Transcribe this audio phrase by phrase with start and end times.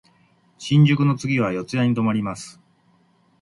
[0.57, 2.59] 新宿の次は四谷に止まります。